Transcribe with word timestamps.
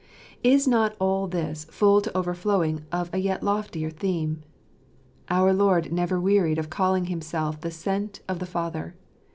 Is 0.43 0.67
not 0.67 0.95
all 0.99 1.27
this 1.27 1.65
full 1.65 2.01
to 2.01 2.17
overflowing 2.17 2.83
of 2.91 3.13
a 3.13 3.19
yet 3.19 3.43
loftier 3.43 3.91
theme? 3.91 4.41
Our 5.29 5.53
Lord 5.53 5.93
never 5.93 6.19
wearied 6.19 6.57
of 6.57 6.71
calling 6.71 7.05
Himself 7.05 7.61
the 7.61 7.69
Sent 7.69 8.21
of 8.27 8.39
the 8.39 8.47
Father. 8.47 8.95